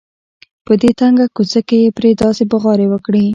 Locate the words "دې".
0.81-0.91